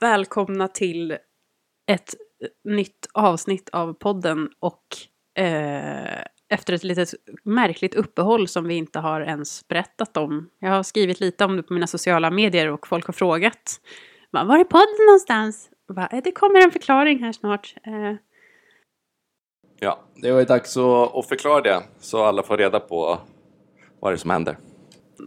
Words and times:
Välkomna 0.00 0.68
till 0.68 1.18
ett 1.86 2.14
nytt 2.64 3.08
avsnitt 3.14 3.68
av 3.72 3.92
podden 3.92 4.50
och 4.60 4.84
eh, 5.42 6.20
efter 6.48 6.72
ett 6.72 6.84
litet 6.84 7.08
märkligt 7.42 7.94
uppehåll 7.94 8.48
som 8.48 8.68
vi 8.68 8.74
inte 8.74 8.98
har 8.98 9.20
ens 9.20 9.68
berättat 9.68 10.16
om. 10.16 10.50
Jag 10.58 10.70
har 10.70 10.82
skrivit 10.82 11.20
lite 11.20 11.44
om 11.44 11.56
det 11.56 11.62
på 11.62 11.74
mina 11.74 11.86
sociala 11.86 12.30
medier 12.30 12.70
och 12.70 12.86
folk 12.86 13.06
har 13.06 13.12
frågat. 13.12 13.80
Var 14.30 14.58
är 14.58 14.64
podden 14.64 15.06
någonstans? 15.06 15.70
Bara, 15.88 16.06
"Eh, 16.06 16.20
det 16.24 16.32
kommer 16.32 16.60
en 16.64 16.70
förklaring 16.70 17.22
här 17.22 17.32
snart. 17.32 17.74
Eh, 17.86 18.14
Ja, 19.80 20.00
det 20.14 20.32
var 20.32 20.38
ju 20.38 20.44
dags 20.44 20.76
att, 20.76 21.14
att 21.16 21.28
förklara 21.28 21.60
det 21.60 21.82
så 22.00 22.24
alla 22.24 22.42
får 22.42 22.56
reda 22.56 22.80
på 22.80 23.18
vad 24.00 24.12
det 24.12 24.14
är 24.14 24.18
som 24.18 24.30
händer. 24.30 24.56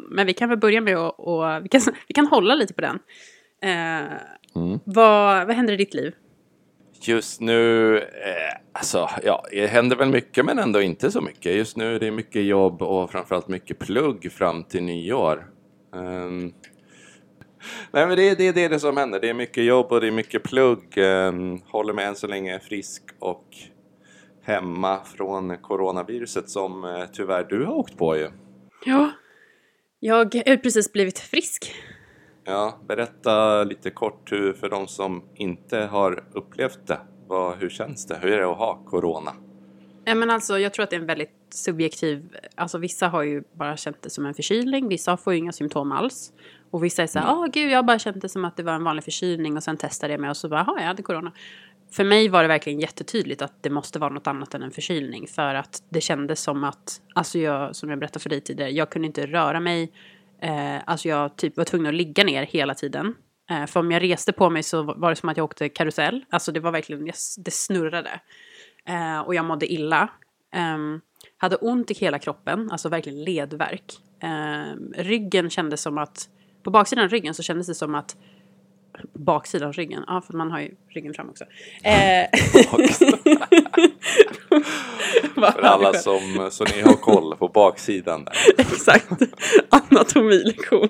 men 0.09 0.25
vi 0.25 0.33
kan 0.33 0.49
väl 0.49 0.57
börja 0.57 0.81
med 0.81 0.97
att 0.97 1.15
och, 1.17 1.63
vi, 1.63 1.69
kan, 1.69 1.81
vi 2.07 2.13
kan 2.13 2.27
hålla 2.27 2.55
lite 2.55 2.73
på 2.73 2.81
den. 2.81 2.99
Eh, 3.61 4.11
Mm. 4.65 4.79
vad, 4.85 5.47
vad 5.47 5.55
händer 5.55 5.73
i 5.73 5.77
ditt 5.77 5.93
liv? 5.93 6.13
Just 7.01 7.41
nu, 7.41 7.97
eh, 7.97 8.03
alltså 8.73 9.09
ja, 9.23 9.45
det 9.51 9.67
händer 9.67 9.95
väl 9.95 10.09
mycket 10.09 10.45
men 10.45 10.59
ändå 10.59 10.81
inte 10.81 11.11
så 11.11 11.21
mycket. 11.21 11.55
Just 11.55 11.77
nu 11.77 11.95
är 11.95 11.99
det 11.99 12.11
mycket 12.11 12.43
jobb 12.43 12.81
och 12.81 13.11
framförallt 13.11 13.47
mycket 13.47 13.79
plugg 13.79 14.31
fram 14.31 14.63
till 14.63 14.83
nyår. 14.83 15.47
Ehm, 15.95 16.53
nej 17.91 18.07
men 18.07 18.15
det, 18.17 18.29
är- 18.29 18.35
det, 18.35 18.51
det 18.51 18.63
är 18.63 18.69
det 18.69 18.79
som 18.79 18.97
händer. 18.97 19.19
Det 19.19 19.29
är 19.29 19.33
mycket 19.33 19.63
jobb 19.63 19.91
och 19.91 20.01
det 20.01 20.07
är 20.07 20.11
mycket 20.11 20.43
plugg. 20.43 20.97
Um, 20.97 21.61
håller 21.67 21.93
mig 21.93 22.05
än 22.05 22.15
så 22.15 22.27
länge 22.27 22.59
frisk 22.59 23.03
och 23.19 23.45
hemma 24.43 24.99
från 25.03 25.57
coronaviruset 25.57 26.49
som 26.49 26.83
eh, 26.83 27.03
tyvärr 27.13 27.43
du 27.43 27.65
har 27.65 27.73
åkt 27.73 27.97
på 27.97 28.17
ju. 28.17 28.29
Ja, 28.85 29.11
jag 29.99 30.15
har 30.17 30.57
precis 30.57 30.93
blivit 30.93 31.19
frisk. 31.19 31.73
Ja, 32.49 32.77
berätta 32.87 33.63
lite 33.63 33.89
kort 33.89 34.31
hur, 34.31 34.53
för 34.53 34.69
de 34.69 34.87
som 34.87 35.23
inte 35.35 35.77
har 35.77 36.23
upplevt 36.33 36.87
det. 36.87 36.99
Vad, 37.27 37.57
hur 37.57 37.69
känns 37.69 38.05
det? 38.05 38.17
Hur 38.21 38.31
är 38.31 38.37
det 38.37 38.51
att 38.51 38.57
ha 38.57 38.83
corona? 38.85 39.31
Ja, 40.05 40.15
men 40.15 40.29
alltså, 40.29 40.59
jag 40.59 40.73
tror 40.73 40.83
att 40.83 40.89
det 40.89 40.95
är 40.95 40.99
en 40.99 41.05
väldigt 41.05 41.35
subjektiv... 41.49 42.37
Alltså, 42.55 42.77
vissa 42.77 43.07
har 43.07 43.23
ju 43.23 43.43
bara 43.53 43.77
känt 43.77 44.01
det 44.01 44.09
som 44.09 44.25
en 44.25 44.33
förkylning, 44.33 44.87
vissa 44.87 45.17
får 45.17 45.33
ju 45.33 45.39
inga 45.39 45.51
symptom 45.51 45.91
alls. 45.91 46.33
Och 46.71 46.83
vissa 46.83 47.03
är 47.03 47.07
så 47.07 47.19
här, 47.19 47.33
åh 47.33 47.45
gud, 47.47 47.71
jag 47.71 47.85
bara 47.85 47.99
känt 47.99 48.21
det 48.21 48.29
som 48.29 48.45
att 48.45 48.57
det 48.57 48.63
var 48.63 48.73
en 48.73 48.83
vanlig 48.83 49.03
förkylning 49.03 49.57
och 49.57 49.63
sen 49.63 49.77
testade 49.77 50.13
jag 50.13 50.19
mig 50.19 50.29
och 50.29 50.37
så 50.37 50.49
bara, 50.49 50.65
jag 50.77 50.83
hade 50.83 51.03
corona. 51.03 51.31
För 51.91 52.03
mig 52.03 52.29
var 52.29 52.41
det 52.41 52.47
verkligen 52.47 52.79
jättetydligt 52.79 53.41
att 53.41 53.63
det 53.63 53.69
måste 53.69 53.99
vara 53.99 54.13
något 54.13 54.27
annat 54.27 54.53
än 54.53 54.63
en 54.63 54.71
förkylning. 54.71 55.27
För 55.27 55.55
att 55.55 55.83
det 55.89 56.01
kändes 56.01 56.41
som 56.41 56.63
att, 56.63 57.01
alltså 57.13 57.39
jag, 57.39 57.75
som 57.75 57.89
jag 57.89 57.99
berättade 57.99 58.23
för 58.23 58.29
dig 58.29 58.41
tidigare, 58.41 58.71
jag 58.71 58.89
kunde 58.89 59.05
inte 59.05 59.25
röra 59.25 59.59
mig. 59.59 59.91
Eh, 60.41 60.77
alltså 60.85 61.07
jag 61.09 61.35
typ 61.35 61.57
var 61.57 61.63
tvungen 61.63 61.87
att 61.87 61.93
ligga 61.95 62.23
ner 62.23 62.43
hela 62.43 62.73
tiden. 62.75 63.15
Eh, 63.49 63.65
för 63.65 63.79
om 63.79 63.91
jag 63.91 64.03
reste 64.03 64.31
på 64.33 64.49
mig 64.49 64.63
så 64.63 64.83
var 64.83 65.09
det 65.09 65.15
som 65.15 65.29
att 65.29 65.37
jag 65.37 65.43
åkte 65.43 65.69
karusell. 65.69 66.25
Alltså 66.29 66.51
det 66.51 66.59
var 66.59 66.71
verkligen, 66.71 67.05
jag- 67.05 67.15
det 67.37 67.51
snurrade. 67.51 68.19
Eh, 68.85 69.19
och 69.19 69.35
jag 69.35 69.45
mådde 69.45 69.73
illa. 69.73 70.09
Ehm, 70.53 71.01
hade 71.37 71.55
ont 71.55 71.91
i 71.91 71.93
hela 71.93 72.19
kroppen, 72.19 72.71
alltså 72.71 72.89
verkligen 72.89 73.23
ledvärk. 73.23 73.93
Ehm, 74.21 74.93
ryggen 74.97 75.49
kändes 75.49 75.81
som 75.81 75.97
att, 75.97 76.29
på 76.63 76.71
baksidan 76.71 77.03
av 77.05 77.09
ryggen 77.11 77.33
så 77.33 77.43
kändes 77.43 77.67
det 77.67 77.75
som 77.75 77.95
att, 77.95 78.15
baksidan 79.13 79.67
av 79.67 79.73
ryggen, 79.73 80.03
ja 80.07 80.21
för 80.21 80.33
man 80.33 80.51
har 80.51 80.59
ju 80.59 80.75
ryggen 80.89 81.13
fram 81.13 81.29
också. 81.29 81.43
Eh, 81.83 82.27
För 85.35 85.61
alla 85.61 85.93
som, 85.93 86.47
så 86.51 86.63
ni 86.63 86.81
har 86.81 86.93
koll 86.93 87.35
på 87.35 87.47
baksidan 87.47 88.25
där. 88.25 88.33
Exakt. 88.57 89.21
Anatomilektion. 89.69 90.89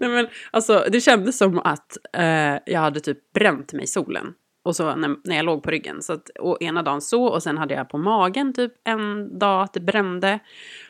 Nej 0.00 0.10
men 0.10 0.26
alltså 0.50 0.86
det 0.92 1.00
kändes 1.00 1.38
som 1.38 1.58
att 1.58 1.96
eh, 2.16 2.58
jag 2.66 2.80
hade 2.80 3.00
typ 3.00 3.32
bränt 3.32 3.72
mig 3.72 3.84
i 3.84 3.86
solen. 3.86 4.26
Och 4.64 4.76
så 4.76 4.96
när, 4.96 5.16
när 5.24 5.36
jag 5.36 5.44
låg 5.44 5.62
på 5.62 5.70
ryggen. 5.70 6.02
Så 6.02 6.12
att, 6.12 6.28
och 6.28 6.62
ena 6.62 6.82
dagen 6.82 7.00
så 7.00 7.24
och 7.24 7.42
sen 7.42 7.58
hade 7.58 7.74
jag 7.74 7.88
på 7.88 7.98
magen 7.98 8.52
typ 8.52 8.72
en 8.84 9.38
dag 9.38 9.62
att 9.62 9.72
det 9.72 9.80
brände. 9.80 10.38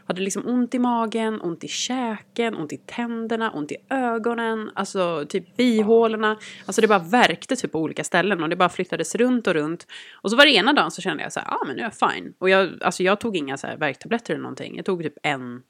Hade 0.06 0.20
liksom 0.20 0.48
ont 0.48 0.74
i 0.74 0.78
magen, 0.78 1.40
ont 1.40 1.64
i 1.64 1.68
käken, 1.68 2.54
ont 2.54 2.72
i 2.72 2.76
tänderna, 2.76 3.50
ont 3.50 3.72
i 3.72 3.76
ögonen, 3.90 4.70
alltså 4.74 5.24
typ 5.28 5.56
bihålorna. 5.56 6.38
Alltså 6.66 6.80
det 6.80 6.88
bara 6.88 6.98
värkte 6.98 7.56
typ 7.56 7.72
på 7.72 7.78
olika 7.78 8.04
ställen 8.04 8.42
och 8.42 8.48
det 8.48 8.56
bara 8.56 8.68
flyttades 8.68 9.14
runt 9.14 9.46
och 9.46 9.54
runt. 9.54 9.86
Och 10.22 10.30
så 10.30 10.36
var 10.36 10.44
det 10.44 10.52
ena 10.52 10.72
dagen 10.72 10.90
så 10.90 11.02
kände 11.02 11.22
jag 11.22 11.32
så 11.32 11.40
här, 11.40 11.46
ja 11.50 11.58
ah, 11.62 11.66
men 11.66 11.76
nu 11.76 11.82
är 11.82 11.86
jag 11.98 12.12
fine. 12.12 12.34
Och 12.38 12.50
jag, 12.50 12.82
alltså 12.82 13.02
jag 13.02 13.20
tog 13.20 13.36
inga 13.36 13.56
så 13.56 13.66
här 13.66 13.76
värktabletter 13.76 14.34
eller 14.34 14.42
någonting. 14.42 14.76
Jag 14.76 14.84
tog 14.84 15.02
typ 15.02 15.18
en, 15.22 15.62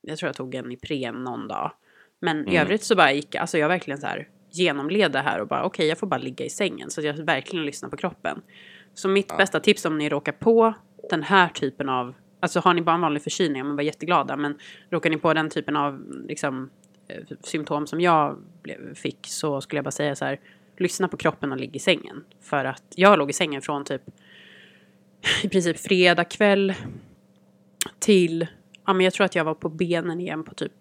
jag 0.00 0.18
tror 0.18 0.28
jag 0.28 0.36
tog 0.36 0.54
en 0.54 0.72
Ipren 0.72 1.14
någon 1.14 1.48
dag. 1.48 1.72
Men 2.20 2.48
i 2.48 2.58
övrigt 2.58 2.82
så 2.82 2.96
bara 2.96 3.12
gick, 3.12 3.34
alltså 3.34 3.58
jag 3.58 3.68
verkligen 3.68 4.00
så 4.00 4.06
här 4.06 4.28
genomled 4.52 5.12
det 5.12 5.18
här 5.18 5.40
och 5.40 5.48
bara 5.48 5.64
okej 5.64 5.86
jag 5.86 5.98
får 5.98 6.06
bara 6.06 6.18
ligga 6.18 6.44
i 6.44 6.50
sängen. 6.50 6.90
Så 6.90 7.00
att 7.00 7.06
jag 7.06 7.14
verkligen 7.14 7.66
lyssnar 7.66 7.88
på 7.88 7.96
kroppen. 7.96 8.42
Så 8.94 9.08
mitt 9.08 9.36
bästa 9.36 9.60
tips 9.60 9.84
om 9.84 9.98
ni 9.98 10.08
råkar 10.08 10.32
på 10.32 10.74
den 11.10 11.22
här 11.22 11.48
typen 11.48 11.88
av, 11.88 12.14
alltså 12.40 12.60
har 12.60 12.74
ni 12.74 12.82
bara 12.82 12.94
en 12.94 13.00
vanlig 13.00 13.22
förkylning, 13.22 13.66
men 13.66 13.76
var 13.76 13.82
jätteglada, 13.82 14.36
men 14.36 14.58
råkar 14.90 15.10
ni 15.10 15.16
på 15.16 15.34
den 15.34 15.50
typen 15.50 15.76
av 15.76 16.04
liksom, 16.28 16.70
eh, 17.08 17.36
symptom 17.40 17.86
som 17.86 18.00
jag 18.00 18.38
fick 18.94 19.26
så 19.26 19.60
skulle 19.60 19.78
jag 19.78 19.84
bara 19.84 19.90
säga 19.90 20.16
så 20.16 20.24
här, 20.24 20.40
lyssna 20.76 21.08
på 21.08 21.16
kroppen 21.16 21.52
och 21.52 21.58
ligg 21.58 21.76
i 21.76 21.78
sängen. 21.78 22.24
För 22.40 22.64
att 22.64 22.84
jag 22.96 23.18
låg 23.18 23.30
i 23.30 23.32
sängen 23.32 23.62
från 23.62 23.84
typ 23.84 24.02
i 25.42 25.48
princip 25.48 25.78
fredag 25.78 26.24
kväll 26.24 26.74
till, 27.98 28.46
ja 28.86 28.92
men 28.92 29.04
jag 29.04 29.12
tror 29.12 29.24
att 29.24 29.34
jag 29.34 29.44
var 29.44 29.54
på 29.54 29.68
benen 29.68 30.20
igen 30.20 30.44
på 30.44 30.54
typ, 30.54 30.72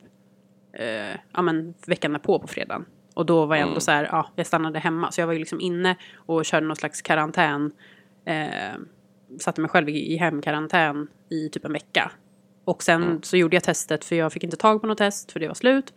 eh, 0.73 1.15
ja 1.33 1.41
men 1.41 1.73
veckan 1.87 2.13
därpå 2.13 2.39
på 2.39 2.47
fredagen. 2.47 2.85
Och 3.13 3.25
då 3.25 3.45
var 3.45 3.55
jag 3.55 3.67
ändå 3.67 3.79
så 3.79 3.91
här, 3.91 4.03
ja, 4.11 4.29
jag 4.35 4.47
stannade 4.47 4.79
hemma. 4.79 5.11
Så 5.11 5.21
jag 5.21 5.27
var 5.27 5.33
ju 5.33 5.39
liksom 5.39 5.61
inne 5.61 5.95
och 6.15 6.45
körde 6.45 6.67
någon 6.67 6.75
slags 6.75 7.01
karantän. 7.01 7.71
Eh, 8.25 8.79
satte 9.39 9.61
mig 9.61 9.69
själv 9.69 9.89
i, 9.89 10.13
i 10.13 10.17
hemkarantän 10.17 11.07
i 11.29 11.49
typ 11.49 11.65
en 11.65 11.73
vecka. 11.73 12.11
Och 12.65 12.83
sen 12.83 13.19
så 13.23 13.37
gjorde 13.37 13.55
jag 13.55 13.63
testet 13.63 14.05
för 14.05 14.15
jag 14.15 14.33
fick 14.33 14.43
inte 14.43 14.57
tag 14.57 14.81
på 14.81 14.87
något 14.87 14.97
test 14.97 15.31
för 15.31 15.39
det 15.39 15.47
var 15.47 15.55
slut. 15.55 15.93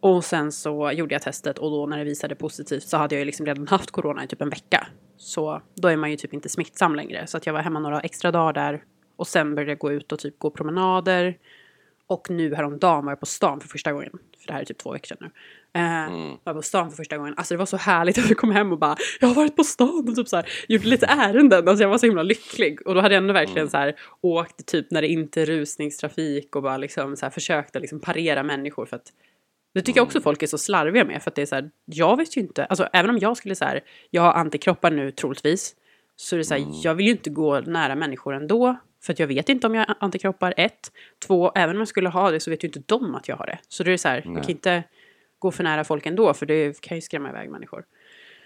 Och 0.00 0.24
sen 0.24 0.52
så 0.52 0.92
gjorde 0.92 1.14
jag 1.14 1.22
testet 1.22 1.58
och 1.58 1.70
då 1.70 1.86
när 1.86 1.98
det 1.98 2.04
visade 2.04 2.34
positivt 2.34 2.82
så 2.82 2.96
hade 2.96 3.14
jag 3.14 3.18
ju 3.18 3.24
liksom 3.24 3.46
redan 3.46 3.68
haft 3.68 3.90
corona 3.90 4.24
i 4.24 4.26
typ 4.26 4.42
en 4.42 4.50
vecka. 4.50 4.86
Så 5.16 5.62
då 5.74 5.88
är 5.88 5.96
man 5.96 6.10
ju 6.10 6.16
typ 6.16 6.34
inte 6.34 6.48
smittsam 6.48 6.94
längre. 6.94 7.26
Så 7.26 7.36
att 7.36 7.46
jag 7.46 7.52
var 7.52 7.60
hemma 7.60 7.78
några 7.78 8.00
extra 8.00 8.30
dagar 8.30 8.52
där. 8.52 8.84
Och 9.16 9.26
sen 9.26 9.54
började 9.54 9.70
jag 9.70 9.78
gå 9.78 9.92
ut 9.92 10.12
och 10.12 10.18
typ 10.18 10.38
gå 10.38 10.50
promenader. 10.50 11.38
Och 12.06 12.30
nu 12.30 12.54
häromdagen 12.54 13.04
var 13.04 13.12
jag 13.12 13.20
på 13.20 13.26
stan 13.26 13.60
för 13.60 13.68
första 13.68 13.92
gången. 13.92 14.10
För 14.40 14.46
det 14.46 14.52
här 14.52 14.60
är 14.60 14.64
typ 14.64 14.78
två 14.78 14.92
veckor 14.92 15.06
sedan 15.06 15.18
nu. 15.20 15.26
Eh, 15.80 16.36
Var 16.44 16.54
på 16.54 16.62
stan 16.62 16.90
för 16.90 16.96
första 16.96 17.18
gången. 17.18 17.34
Alltså 17.36 17.54
det 17.54 17.58
var 17.58 17.66
så 17.66 17.76
härligt 17.76 18.18
att 18.18 18.28
jag 18.28 18.38
kom 18.38 18.50
hem 18.50 18.72
och 18.72 18.78
bara 18.78 18.96
Jag 19.20 19.28
har 19.28 19.34
varit 19.34 19.56
på 19.56 19.64
stan 19.64 20.04
och 20.08 20.16
typ 20.16 20.28
så 20.28 20.36
här, 20.36 20.46
gjort 20.68 20.84
lite 20.84 21.06
ärenden. 21.06 21.68
Alltså 21.68 21.84
jag 21.84 21.90
var 21.90 21.98
så 21.98 22.06
himla 22.06 22.22
lycklig. 22.22 22.86
Och 22.86 22.94
då 22.94 23.00
hade 23.00 23.14
jag 23.14 23.22
ändå 23.22 23.34
verkligen 23.34 23.70
så 23.70 23.76
här 23.76 23.94
åkt 24.20 24.66
typ 24.66 24.90
när 24.90 25.02
det 25.02 25.08
inte 25.08 25.42
är 25.42 25.46
rusningstrafik 25.46 26.56
och 26.56 26.62
bara 26.62 26.76
liksom 26.76 27.16
så 27.16 27.26
här 27.26 27.30
försökt 27.30 27.76
att 27.76 27.82
liksom 27.82 28.00
parera 28.00 28.42
människor. 28.42 28.86
För 28.86 28.96
att 28.96 29.06
det 29.74 29.82
tycker 29.82 29.98
jag 29.98 30.06
också 30.06 30.20
folk 30.20 30.42
är 30.42 30.46
så 30.46 30.58
slarviga 30.58 31.04
med. 31.04 31.22
För 31.22 31.30
att 31.30 31.34
det 31.34 31.42
är 31.42 31.46
så 31.46 31.54
här, 31.54 31.70
jag 31.84 32.16
vet 32.16 32.36
ju 32.36 32.40
inte. 32.40 32.64
Alltså 32.64 32.88
även 32.92 33.10
om 33.10 33.18
jag 33.18 33.36
skulle 33.36 33.54
så 33.54 33.64
här, 33.64 33.80
jag 34.10 34.22
har 34.22 34.32
antikroppar 34.32 34.90
nu 34.90 35.10
troligtvis. 35.10 35.74
Så 36.16 36.36
är 36.36 36.38
det 36.38 36.44
så 36.44 36.54
här, 36.54 36.64
jag 36.84 36.94
vill 36.94 37.06
ju 37.06 37.12
inte 37.12 37.30
gå 37.30 37.60
nära 37.60 37.94
människor 37.94 38.34
ändå. 38.34 38.76
För 39.02 39.12
att 39.12 39.18
jag 39.18 39.26
vet 39.26 39.48
inte 39.48 39.66
om 39.66 39.74
jag 39.74 39.86
har 39.86 39.96
antikroppar, 40.00 40.54
ett. 40.56 40.92
Två, 41.26 41.52
även 41.54 41.76
om 41.76 41.80
jag 41.80 41.88
skulle 41.88 42.08
ha 42.08 42.30
det 42.30 42.40
så 42.40 42.50
vet 42.50 42.64
ju 42.64 42.68
inte 42.68 42.82
de 42.86 43.14
att 43.14 43.28
jag 43.28 43.36
har 43.36 43.46
det. 43.46 43.58
Så 43.68 43.82
det 43.84 43.92
är 43.92 43.96
så 43.96 44.08
här, 44.08 44.22
jag 44.24 44.42
kan 44.42 44.50
inte 44.50 44.82
gå 45.38 45.50
för 45.50 45.64
nära 45.64 45.84
folk 45.84 46.06
ändå. 46.06 46.34
För 46.34 46.46
det 46.46 46.80
kan 46.80 46.96
ju 46.96 47.00
skrämma 47.00 47.28
iväg 47.30 47.50
människor. 47.50 47.84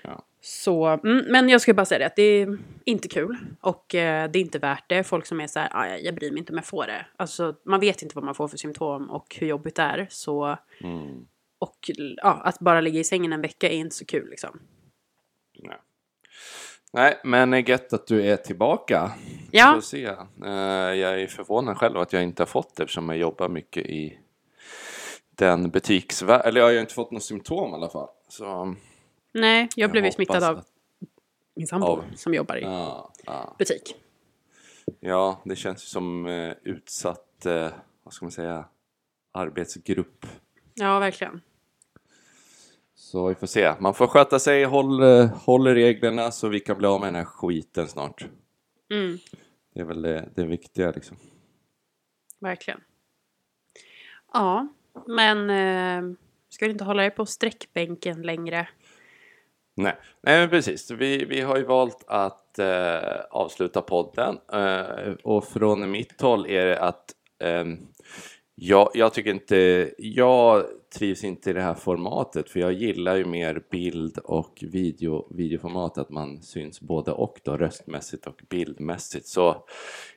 Ja. 0.03 0.23
Så, 0.41 0.87
mm, 0.87 1.25
men 1.29 1.49
jag 1.49 1.61
ska 1.61 1.75
bara 1.75 1.85
säga 1.87 1.99
det 1.99 2.07
att 2.07 2.17
det 2.17 2.23
är 2.23 2.59
inte 2.85 3.09
kul. 3.09 3.37
Och 3.61 3.95
eh, 3.95 4.31
det 4.31 4.39
är 4.39 4.41
inte 4.41 4.59
värt 4.59 4.85
det. 4.89 5.05
Folk 5.05 5.27
som 5.27 5.41
är 5.41 5.47
så 5.47 5.59
här, 5.59 5.69
"Ah, 5.73 5.87
jag 5.97 6.15
bryr 6.15 6.31
mig 6.31 6.39
inte 6.39 6.53
om 6.53 6.57
jag 6.57 6.67
får 6.67 6.87
det. 6.87 7.07
Alltså 7.17 7.55
man 7.65 7.81
vet 7.81 8.03
inte 8.03 8.15
vad 8.15 8.25
man 8.25 8.35
får 8.35 8.49
för 8.49 8.57
symptom 8.57 9.11
och 9.11 9.37
hur 9.41 9.47
jobbigt 9.47 9.75
det 9.77 9.83
är. 9.83 10.07
Så, 10.11 10.57
Mm. 10.81 11.27
och 11.59 11.91
ja, 12.17 12.41
att 12.45 12.59
bara 12.59 12.81
ligga 12.81 13.01
i 13.01 13.05
sängen 13.05 13.33
en 13.33 13.41
vecka 13.41 13.69
är 13.69 13.77
inte 13.77 13.97
så 13.97 14.05
kul 14.05 14.31
liksom. 14.31 14.61
Nej. 16.97 17.21
Men 17.25 17.55
är 17.55 17.69
gött 17.71 17.93
att 17.93 18.07
du 18.07 18.27
är 18.27 18.37
tillbaka. 18.37 19.13
Ja. 19.51 19.81
Se. 19.83 20.05
Eh, 20.45 20.51
jag 20.95 21.21
är 21.23 21.27
förvånad 21.27 21.77
själv 21.77 21.97
att 21.99 22.13
jag 22.13 22.23
inte 22.23 22.43
har 22.43 22.47
fått 22.47 22.77
det 22.77 22.83
eftersom 22.83 23.09
jag 23.09 23.19
jobbar 23.19 23.49
mycket 23.49 23.87
i 23.87 24.19
den 25.31 25.71
butiksvärlden. 25.71 26.49
Eller 26.49 26.61
jag 26.61 26.67
har 26.67 26.73
ju 26.73 26.81
inte 26.81 26.95
fått 26.95 27.11
något 27.11 27.23
symptom 27.23 27.71
i 27.71 27.75
alla 27.75 27.89
fall. 27.89 28.09
Så, 28.29 28.75
Nej, 29.35 29.69
jag, 29.77 29.91
blev 29.91 30.05
ju 30.05 30.13
smittad 30.13 30.45
av 30.45 30.59
att- 30.59 30.67
min 31.57 31.67
sambo 31.67 31.87
av- 31.87 32.05
som 32.17 32.35
jobbar 32.35 32.57
i 32.57 32.63
Ja, 32.63 33.13
ja. 33.27 33.55
butik. 33.59 33.95
ja, 35.01 35.41
det 35.45 35.57
känns 35.57 35.83
ju 35.85 35.87
som 35.87 36.27
eh, 36.27 36.53
utsatt, 36.63 37.47
eh, 37.47 37.69
vad 38.03 38.15
ska 38.15 38.25
man 38.25 38.33
säga, 38.33 38.65
arbetsgrupp. 39.33 40.27
Ja, 40.75 40.99
verkligen. 40.99 41.41
Så 43.07 43.29
vi 43.29 43.35
får 43.35 43.47
se. 43.47 43.75
Man 43.81 43.95
får 43.95 44.07
sköta 44.07 44.39
sig, 44.39 44.65
håll, 44.65 45.03
eh, 45.03 45.27
håll 45.27 45.67
reglerna 45.67 46.31
så 46.31 46.49
vi 46.49 46.61
kan 46.61 46.79
bli 46.79 46.87
av 46.87 47.01
med 47.01 47.07
den 47.09 47.15
här 47.15 47.25
skiten 47.25 47.89
snart. 47.89 48.27
Mm, 48.91 49.19
Det 49.75 49.81
är 49.81 49.85
väl 49.85 50.03
det, 50.03 50.29
det 50.37 50.45
viktiga 50.45 50.91
liksom. 50.91 51.17
verkligen. 52.41 52.81
Ja, 54.33 54.69
men 55.07 55.51
eh, 55.51 56.17
Ska 56.49 56.65
du 56.65 56.73
inte 56.73 56.85
hålla 56.85 57.03
dig 57.03 57.11
på 57.11 57.27
sträckbänken 57.27 58.23
längre? 58.23 58.69
Nej, 59.77 59.97
Nej 60.23 60.41
men 60.41 60.51
precis. 60.51 60.91
Vi, 60.91 61.25
vi 61.25 61.41
har 61.41 61.57
ju 61.57 61.65
valt 61.65 62.05
att 62.07 62.59
eh, 62.59 63.21
avsluta 63.31 63.83
podden 63.83 64.39
eh, 64.53 65.13
och 65.25 65.45
från 65.45 65.91
mitt 65.91 66.21
håll 66.21 66.47
är 66.47 66.67
det 66.67 66.81
att 66.81 67.15
eh, 67.39 67.65
jag, 68.59 68.91
jag 68.95 69.15
tycker 69.15 69.31
inte, 69.31 69.91
jag 69.99 70.65
trivs 70.99 71.25
inte 71.25 71.51
i 71.51 71.53
det 71.53 71.63
här 71.63 71.75
formatet 71.75 72.51
för 72.51 72.61
jag 72.61 72.73
gillar 72.73 73.17
ju 73.17 73.25
mer 73.25 73.63
bild 73.71 74.19
och 74.19 74.65
video, 74.67 75.29
videoformat, 75.31 75.99
att 75.99 76.11
man 76.11 76.43
syns 76.43 76.81
både 76.81 77.13
och 77.13 77.41
då 77.45 77.57
röstmässigt 77.57 78.27
och 78.27 78.41
bildmässigt. 78.49 79.27
Så 79.27 79.65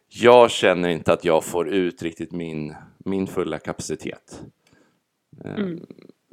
jag 0.07 0.51
känner 0.51 0.89
inte 0.89 1.13
att 1.13 1.25
jag 1.25 1.43
får 1.43 1.69
ut 1.69 2.03
riktigt 2.03 2.31
min, 2.31 2.75
min 2.97 3.27
fulla 3.27 3.59
kapacitet. 3.59 4.41
Mm. 5.45 5.85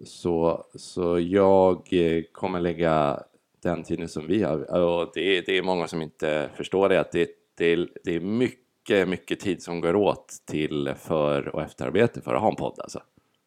Så, 0.05 0.67
så 0.75 1.21
jag 1.21 1.93
eh, 1.93 2.23
kommer 2.33 2.61
lägga 2.61 3.23
den 3.63 3.83
tiden 3.83 4.09
som 4.09 4.27
vi 4.27 4.43
har. 4.43 4.81
Och 4.81 5.11
det, 5.15 5.39
är, 5.39 5.43
det 5.47 5.59
är 5.59 5.63
många 5.63 5.89
som 5.89 6.03
inte 6.03 6.51
förstår 6.57 6.89
det, 6.89 7.01
att 7.01 7.13
det, 7.13 7.31
det, 7.55 7.89
det 8.05 8.15
är 8.15 8.21
mycket, 8.21 8.66
mycket 8.89 9.41
tid 9.41 9.63
som 9.63 9.81
går 9.81 9.97
åt 9.97 10.35
till 10.51 10.95
för 10.99 11.49
och 11.49 11.63
efterarbete 11.63 12.21
för 12.21 12.35
att 12.35 12.41
ha 12.41 12.49
en 12.49 12.57
podd 12.57 12.81
alltså. 12.81 13.01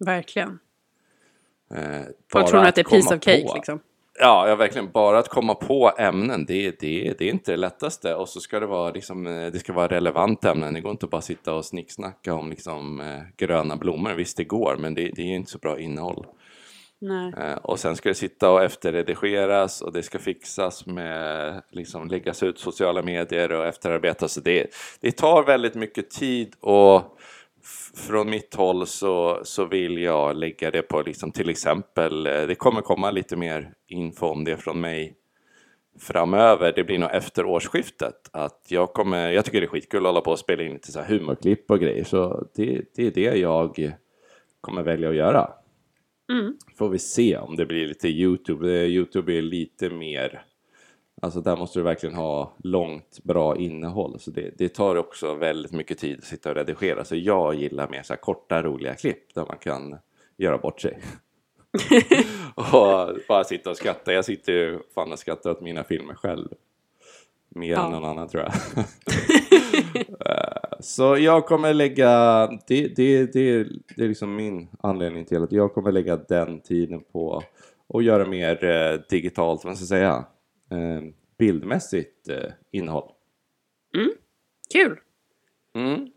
Verkligen. 0.05 0.59
Eh, 1.73 2.01
Folk 2.31 2.47
tror 2.47 2.65
att 2.65 2.75
det 2.75 2.81
är 2.81 2.85
piece 2.85 3.15
of 3.15 3.23
cake 3.23 3.47
på. 3.47 3.55
liksom. 3.55 3.79
Ja, 4.21 4.47
ja, 4.49 4.55
verkligen. 4.55 4.91
Bara 4.91 5.19
att 5.19 5.29
komma 5.29 5.55
på 5.55 5.91
ämnen, 5.97 6.45
det, 6.45 6.79
det, 6.79 7.13
det 7.17 7.25
är 7.27 7.31
inte 7.31 7.51
det 7.51 7.57
lättaste. 7.57 8.15
Och 8.15 8.29
så 8.29 8.39
ska 8.39 8.59
det 8.59 8.65
vara, 8.65 8.91
liksom, 8.91 9.27
eh, 9.27 9.51
det 9.51 9.59
ska 9.59 9.73
vara 9.73 9.87
relevanta 9.87 10.51
ämnen. 10.51 10.73
Det 10.73 10.81
går 10.81 10.91
inte 10.91 11.05
att 11.05 11.09
bara 11.09 11.21
sitta 11.21 11.53
och 11.53 11.65
snicksnacka 11.65 12.33
om 12.33 12.49
liksom, 12.49 12.99
eh, 12.99 13.21
gröna 13.37 13.75
blommor. 13.75 14.13
Visst, 14.13 14.37
det 14.37 14.43
går, 14.43 14.75
men 14.79 14.93
det, 14.93 15.11
det 15.15 15.21
är 15.21 15.35
inte 15.35 15.51
så 15.51 15.57
bra 15.57 15.79
innehåll. 15.79 16.25
Eh, 17.37 17.53
och 17.53 17.79
sen 17.79 17.95
ska 17.95 18.09
det 18.09 18.15
sitta 18.15 18.51
och 18.51 18.63
efterredigeras 18.63 19.81
och 19.81 19.93
det 19.93 20.03
ska 20.03 20.19
fixas 20.19 20.85
med, 20.85 21.61
liksom 21.71 22.07
läggas 22.07 22.43
ut 22.43 22.59
sociala 22.59 23.01
medier 23.01 23.51
och 23.51 23.65
efterarbetas. 23.65 24.35
Det, 24.35 24.67
det 24.99 25.11
tar 25.11 25.43
väldigt 25.43 25.75
mycket 25.75 26.09
tid 26.09 26.55
och 26.59 27.17
från 27.95 28.29
mitt 28.29 28.55
håll 28.55 28.87
så, 28.87 29.39
så 29.43 29.65
vill 29.65 29.97
jag 29.97 30.35
lägga 30.35 30.71
det 30.71 30.81
på 30.81 31.01
liksom 31.01 31.31
till 31.31 31.49
exempel, 31.49 32.27
eh, 32.27 32.41
det 32.41 32.55
kommer 32.55 32.81
komma 32.81 33.11
lite 33.11 33.35
mer 33.35 33.73
info 33.87 34.25
om 34.25 34.43
det 34.43 34.57
från 34.57 34.81
mig 34.81 35.15
framöver, 35.99 36.73
det 36.75 36.83
blir 36.83 36.99
nog 36.99 37.09
efter 37.11 37.45
årsskiftet, 37.45 38.29
att 38.31 38.65
jag 38.67 38.93
kommer, 38.93 39.29
jag 39.29 39.45
tycker 39.45 39.61
det 39.61 39.65
är 39.65 39.69
skitkul 39.69 39.99
att 39.99 40.05
hålla 40.05 40.21
på 40.21 40.31
och 40.31 40.39
spela 40.39 40.63
in 40.63 40.73
lite 40.73 40.91
så 40.91 40.99
här 40.99 41.07
humorklipp 41.07 41.71
och 41.71 41.79
grejer, 41.79 42.03
så 42.03 42.47
det, 42.55 42.81
det 42.95 43.07
är 43.07 43.11
det 43.11 43.37
jag 43.37 43.93
kommer 44.61 44.83
välja 44.83 45.09
att 45.09 45.15
göra. 45.15 45.49
Mm. 46.29 46.57
Får 46.77 46.89
vi 46.89 46.99
se 46.99 47.37
om 47.37 47.55
det 47.55 47.65
blir 47.65 47.87
lite 47.87 48.07
Youtube. 48.07 48.67
Youtube 48.67 49.33
är 49.37 49.41
lite 49.41 49.89
mer, 49.89 50.41
alltså 51.21 51.41
där 51.41 51.57
måste 51.57 51.79
du 51.79 51.83
verkligen 51.83 52.15
ha 52.15 52.53
långt 52.63 53.19
bra 53.23 53.57
innehåll. 53.57 54.19
Så 54.19 54.31
det, 54.31 54.57
det 54.57 54.69
tar 54.69 54.95
också 54.95 55.33
väldigt 55.33 55.71
mycket 55.71 55.97
tid 55.97 56.17
att 56.17 56.23
sitta 56.23 56.49
och 56.49 56.55
redigera. 56.55 57.05
Så 57.05 57.15
jag 57.15 57.55
gillar 57.55 57.89
mer 57.89 58.03
så 58.03 58.13
här 58.13 58.19
korta 58.19 58.63
roliga 58.63 58.95
klipp 58.95 59.33
där 59.33 59.45
man 59.45 59.57
kan 59.57 59.97
göra 60.37 60.57
bort 60.57 60.81
sig. 60.81 60.99
och 62.55 63.17
bara 63.27 63.43
sitta 63.43 63.69
och 63.69 63.77
skratta. 63.77 64.13
Jag 64.13 64.25
sitter 64.25 64.53
ju 64.53 64.79
fan 64.95 65.11
och 65.11 65.19
skrattar 65.19 65.51
åt 65.51 65.61
mina 65.61 65.83
filmer 65.83 66.13
själv. 66.13 66.47
Mer 67.49 67.71
ja. 67.71 67.85
än 67.85 67.91
någon 67.91 68.05
annan 68.05 68.27
tror 68.27 68.43
jag. 68.43 68.53
Så 70.79 71.17
jag 71.17 71.45
kommer 71.45 71.73
lägga, 71.73 72.47
det, 72.67 72.87
det, 72.95 73.33
det, 73.33 73.63
det 73.95 74.03
är 74.03 74.07
liksom 74.07 74.35
min 74.35 74.67
anledning 74.83 75.25
till 75.25 75.43
att 75.43 75.51
jag 75.51 75.73
kommer 75.73 75.91
lägga 75.91 76.17
den 76.17 76.61
tiden 76.61 77.01
på 77.11 77.43
att 77.93 78.03
göra 78.03 78.25
mer 78.25 78.63
eh, 78.63 78.99
digitalt, 79.09 79.65
vad 79.65 79.77
ska 79.77 79.81
jag 79.81 79.87
säga, 79.87 80.25
eh, 80.71 81.01
bildmässigt 81.37 82.29
eh, 82.29 82.51
innehåll. 82.71 83.11
Mm. 83.95 84.09
Kul! 84.73 84.99
Mm. 85.75 86.07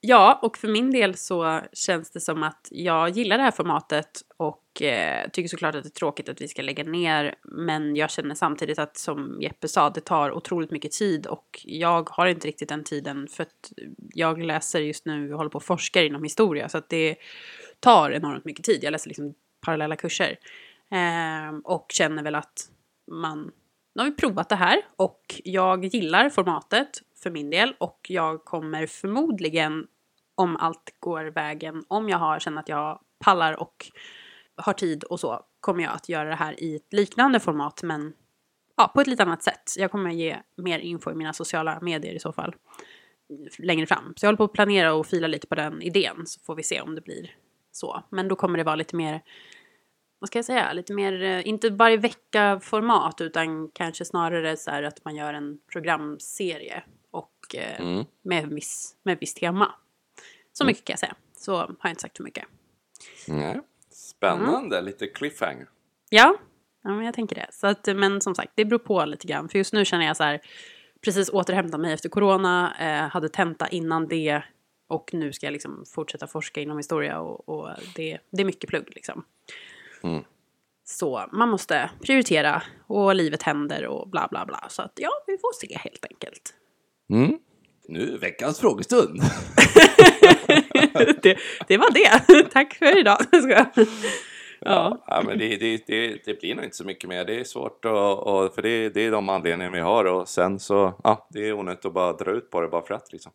Ja, 0.00 0.38
och 0.42 0.56
för 0.56 0.68
min 0.68 0.90
del 0.90 1.14
så 1.14 1.60
känns 1.72 2.10
det 2.10 2.20
som 2.20 2.42
att 2.42 2.68
jag 2.70 3.10
gillar 3.10 3.36
det 3.36 3.42
här 3.42 3.50
formatet 3.50 4.10
och 4.36 4.63
eh, 4.82 5.30
tycker 5.30 5.48
såklart 5.48 5.74
att 5.74 5.82
det 5.82 5.88
är 5.88 5.98
tråkigt 5.98 6.28
att 6.28 6.40
vi 6.40 6.48
ska 6.48 6.62
lägga 6.62 6.84
ner. 6.84 7.34
Men 7.42 7.96
jag 7.96 8.10
känner 8.10 8.34
samtidigt 8.34 8.78
att 8.78 8.96
som 8.96 9.38
Jeppe 9.40 9.68
sa, 9.68 9.90
det 9.90 10.00
tar 10.00 10.32
otroligt 10.32 10.70
mycket 10.70 10.92
tid 10.92 11.26
och 11.26 11.60
jag 11.64 12.10
har 12.10 12.26
inte 12.26 12.48
riktigt 12.48 12.68
den 12.68 12.84
tiden 12.84 13.28
för 13.28 13.42
att 13.42 13.72
jag 14.14 14.42
läser 14.42 14.80
just 14.80 15.06
nu 15.06 15.32
och 15.32 15.38
håller 15.38 15.50
på 15.50 15.56
och 15.56 15.64
forskar 15.64 16.02
inom 16.02 16.22
historia 16.22 16.68
så 16.68 16.78
att 16.78 16.88
det 16.88 17.16
tar 17.80 18.10
enormt 18.10 18.44
mycket 18.44 18.64
tid. 18.64 18.84
Jag 18.84 18.92
läser 18.92 19.08
liksom 19.08 19.34
parallella 19.60 19.96
kurser 19.96 20.38
eh, 20.90 21.58
och 21.64 21.86
känner 21.88 22.22
väl 22.22 22.34
att 22.34 22.70
man 23.10 23.52
nu 23.94 24.02
har 24.02 24.10
vi 24.10 24.16
provat 24.16 24.48
det 24.48 24.56
här 24.56 24.82
och 24.96 25.40
jag 25.44 25.84
gillar 25.84 26.30
formatet 26.30 27.02
för 27.22 27.30
min 27.30 27.50
del 27.50 27.74
och 27.78 28.06
jag 28.08 28.44
kommer 28.44 28.86
förmodligen 28.86 29.86
om 30.34 30.56
allt 30.56 30.94
går 31.00 31.24
vägen, 31.24 31.84
om 31.88 32.08
jag 32.08 32.18
har, 32.18 32.38
känner 32.38 32.60
att 32.60 32.68
jag 32.68 33.00
pallar 33.18 33.60
och 33.60 33.90
har 34.56 34.72
tid 34.72 35.04
och 35.04 35.20
så, 35.20 35.40
kommer 35.60 35.82
jag 35.82 35.92
att 35.92 36.08
göra 36.08 36.28
det 36.28 36.34
här 36.34 36.62
i 36.62 36.76
ett 36.76 36.92
liknande 36.92 37.40
format 37.40 37.82
men 37.82 38.12
ja, 38.76 38.90
på 38.94 39.00
ett 39.00 39.06
lite 39.06 39.22
annat 39.22 39.42
sätt. 39.42 39.74
Jag 39.76 39.90
kommer 39.90 40.10
ge 40.10 40.36
mer 40.56 40.78
info 40.78 41.10
i 41.10 41.14
mina 41.14 41.32
sociala 41.32 41.78
medier 41.80 42.14
i 42.14 42.18
så 42.18 42.32
fall 42.32 42.54
längre 43.58 43.86
fram. 43.86 44.14
Så 44.16 44.24
jag 44.24 44.28
håller 44.28 44.36
på 44.36 44.44
att 44.44 44.52
planera 44.52 44.94
och 44.94 45.06
fila 45.06 45.26
lite 45.26 45.46
på 45.46 45.54
den 45.54 45.82
idén 45.82 46.26
så 46.26 46.40
får 46.40 46.54
vi 46.54 46.62
se 46.62 46.80
om 46.80 46.94
det 46.94 47.00
blir 47.00 47.36
så. 47.72 48.02
Men 48.10 48.28
då 48.28 48.36
kommer 48.36 48.58
det 48.58 48.64
vara 48.64 48.76
lite 48.76 48.96
mer, 48.96 49.22
vad 50.18 50.28
ska 50.28 50.38
jag 50.38 50.44
säga, 50.44 50.72
lite 50.72 50.92
mer, 50.92 51.22
eh, 51.22 51.48
inte 51.48 51.70
varje 51.70 51.96
vecka-format 51.96 53.20
utan 53.20 53.68
kanske 53.68 54.04
snarare 54.04 54.56
så 54.56 54.70
här 54.70 54.82
att 54.82 55.04
man 55.04 55.16
gör 55.16 55.34
en 55.34 55.58
programserie 55.72 56.82
och 57.10 57.54
eh, 57.54 57.80
mm. 57.80 58.04
med, 58.22 58.48
viss, 58.48 58.96
med 59.02 59.18
visst 59.20 59.36
tema. 59.36 59.74
Så 60.52 60.64
mm. 60.64 60.70
mycket 60.70 60.84
kan 60.84 60.92
jag 60.92 61.00
säga. 61.00 61.14
Så 61.36 61.56
har 61.56 61.76
jag 61.82 61.90
inte 61.90 62.02
sagt 62.02 62.16
för 62.16 62.24
mycket. 62.24 62.44
Nej. 63.28 63.60
Spännande, 64.32 64.76
mm. 64.76 64.86
lite 64.86 65.06
cliffhanger. 65.06 65.68
Ja, 66.10 66.36
ja 66.84 66.90
men 66.90 67.04
jag 67.04 67.14
tänker 67.14 67.36
det. 67.36 67.46
Så 67.50 67.66
att, 67.66 67.86
men 67.86 68.20
som 68.20 68.34
sagt, 68.34 68.52
det 68.54 68.64
beror 68.64 68.78
på 68.78 69.04
lite 69.04 69.26
grann. 69.26 69.48
För 69.48 69.58
just 69.58 69.72
nu 69.72 69.84
känner 69.84 70.06
jag 70.06 70.16
så 70.16 70.24
här, 70.24 70.40
precis 71.04 71.30
återhämtat 71.30 71.80
mig 71.80 71.92
efter 71.92 72.08
corona, 72.08 72.74
eh, 72.80 73.10
hade 73.10 73.28
tenta 73.28 73.68
innan 73.68 74.08
det 74.08 74.42
och 74.88 75.10
nu 75.12 75.32
ska 75.32 75.46
jag 75.46 75.52
liksom 75.52 75.84
fortsätta 75.94 76.26
forska 76.26 76.60
inom 76.60 76.76
historia 76.76 77.20
och, 77.20 77.48
och 77.48 77.70
det, 77.96 78.18
det 78.30 78.42
är 78.42 78.46
mycket 78.46 78.70
plugg 78.70 78.92
liksom. 78.94 79.24
Mm. 80.02 80.24
Så 80.84 81.28
man 81.32 81.48
måste 81.48 81.90
prioritera 82.00 82.62
och 82.86 83.14
livet 83.14 83.42
händer 83.42 83.86
och 83.86 84.08
bla 84.08 84.28
bla 84.30 84.46
bla. 84.46 84.66
Så 84.68 84.82
att 84.82 84.92
ja, 84.96 85.10
vi 85.26 85.38
får 85.38 85.52
se 85.60 85.78
helt 85.78 86.06
enkelt. 86.10 86.54
Mm. 87.10 87.38
Nu 87.88 88.18
veckans 88.18 88.58
frågestund. 88.58 89.20
det, 91.22 91.38
det, 91.68 91.76
var 91.76 91.90
det. 91.92 92.48
Tack 92.52 92.74
för 92.74 92.98
idag. 92.98 93.18
ja. 94.60 95.04
ja, 95.06 95.22
men 95.26 95.38
det, 95.38 95.56
det, 95.56 95.86
det, 95.86 96.24
det, 96.24 96.40
blir 96.40 96.54
nog 96.54 96.64
inte 96.64 96.76
så 96.76 96.84
mycket 96.84 97.08
mer. 97.08 97.24
Det 97.24 97.40
är 97.40 97.44
svårt 97.44 97.84
och, 97.84 98.26
och 98.26 98.54
för 98.54 98.62
det, 98.62 98.88
det 98.88 99.00
är 99.06 99.10
de 99.10 99.28
anledningar 99.28 99.72
vi 99.72 99.80
har 99.80 100.04
och 100.04 100.28
sen 100.28 100.60
så, 100.60 101.00
ja, 101.04 101.28
det 101.30 101.48
är 101.48 101.52
onödigt 101.52 101.84
att 101.84 101.94
bara 101.94 102.12
dra 102.12 102.30
ut 102.30 102.50
på 102.50 102.60
det 102.60 102.68
bara 102.68 102.82
för 102.82 102.94
att 102.94 103.12
liksom. 103.12 103.32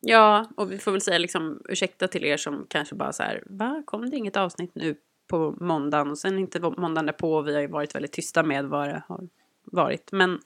Ja, 0.00 0.46
och 0.56 0.72
vi 0.72 0.78
får 0.78 0.92
väl 0.92 1.00
säga 1.00 1.18
liksom 1.18 1.62
ursäkta 1.68 2.08
till 2.08 2.24
er 2.24 2.36
som 2.36 2.66
kanske 2.68 2.94
bara 2.94 3.12
så 3.12 3.22
här, 3.22 3.42
va, 3.46 3.82
kom 3.86 4.10
det 4.10 4.16
inget 4.16 4.36
avsnitt 4.36 4.70
nu 4.74 4.96
på 5.30 5.54
måndagen 5.60 6.10
och 6.10 6.18
sen 6.18 6.38
inte 6.38 6.60
måndagen 6.60 7.06
därpå 7.06 7.34
och 7.34 7.48
vi 7.48 7.54
har 7.54 7.60
ju 7.60 7.66
varit 7.66 7.94
väldigt 7.94 8.12
tysta 8.12 8.42
med 8.42 8.64
vad 8.64 8.88
det 8.88 9.02
har 9.08 9.28
varit. 9.64 10.12
Men 10.12 10.40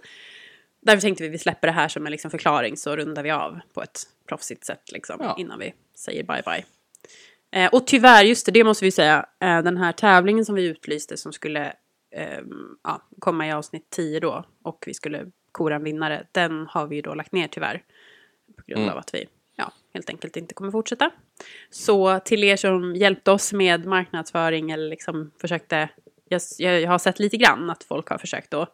Därför 0.81 1.01
tänkte 1.01 1.23
vi 1.23 1.29
vi 1.29 1.39
släpper 1.39 1.69
det 1.69 1.73
här 1.73 1.89
som 1.89 2.07
en 2.07 2.13
liksom 2.13 2.31
förklaring 2.31 2.77
så 2.77 2.97
rundar 2.97 3.23
vi 3.23 3.31
av 3.31 3.61
på 3.75 3.83
ett 3.83 4.03
proffsigt 4.29 4.65
sätt 4.65 4.93
liksom, 4.93 5.17
ja. 5.21 5.35
innan 5.39 5.59
vi 5.59 5.75
säger 5.95 6.23
bye 6.23 6.43
bye. 6.45 6.65
Eh, 7.53 7.71
och 7.73 7.87
tyvärr, 7.87 8.25
just 8.25 8.47
det, 8.47 8.53
det 8.53 8.65
måste 8.65 8.85
vi 8.85 8.91
säga, 8.91 9.27
eh, 9.41 9.63
den 9.63 9.77
här 9.77 9.93
tävlingen 9.93 10.45
som 10.45 10.55
vi 10.55 10.65
utlyste 10.65 11.17
som 11.17 11.33
skulle 11.33 11.73
eh, 12.11 12.41
ja, 12.85 13.03
komma 13.19 13.47
i 13.47 13.53
avsnitt 13.53 13.91
10 13.91 14.21
då 14.21 14.45
och 14.63 14.85
vi 14.87 14.95
skulle 14.95 15.27
kora 15.53 15.75
en 15.75 15.85
vinnare, 15.85 16.27
den 16.33 16.67
har 16.67 16.87
vi 16.87 16.97
ju 16.97 17.03
då 17.03 17.15
lagt 17.15 17.33
ner 17.33 17.49
tyvärr. 17.49 17.83
På 18.57 18.63
grund 18.67 18.83
mm. 18.83 18.93
av 18.93 18.99
att 18.99 19.15
vi 19.15 19.27
ja, 19.57 19.73
helt 19.95 20.11
enkelt 20.11 20.37
inte 20.37 20.55
kommer 20.55 20.71
fortsätta. 20.71 21.11
Så 21.71 22.19
till 22.19 22.45
er 22.45 22.57
som 22.57 22.97
hjälpte 22.97 23.31
oss 23.31 23.53
med 23.53 23.87
marknadsföring 23.87 24.71
eller 24.71 24.89
liksom 24.89 25.31
försökte, 25.41 25.89
jag, 26.29 26.41
jag 26.59 26.91
har 26.91 26.99
sett 26.99 27.19
lite 27.19 27.37
grann 27.37 27.71
att 27.71 27.85
folk 27.85 28.09
har 28.09 28.19
försökt 28.19 28.51
då 28.51 28.67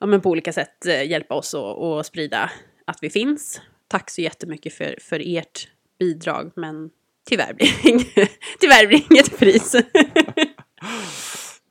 ja, 0.00 0.06
men 0.06 0.20
på 0.20 0.30
olika 0.30 0.52
sätt 0.52 0.86
eh, 0.86 1.10
hjälpa 1.10 1.34
oss 1.34 1.54
och, 1.54 1.96
och 1.96 2.06
sprida 2.06 2.50
att 2.84 2.98
vi 3.02 3.10
finns. 3.10 3.60
Tack 3.88 4.10
så 4.10 4.20
jättemycket 4.20 4.74
för, 4.74 4.94
för 5.00 5.22
ert 5.24 5.68
bidrag, 5.98 6.52
men 6.56 6.90
tyvärr 7.28 7.54
blir 7.54 7.68
det 7.82 7.88
inget, 7.88 8.30
tyvärr 8.60 8.86
blir 8.86 9.02
inget 9.10 9.38
pris. 9.38 9.76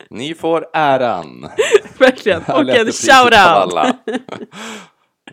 Ni 0.10 0.34
får 0.36 0.65
äran. 0.74 1.50
Verkligen, 1.98 2.41
och 2.41 2.70
en 2.70 2.88
shout-out. 2.88 3.96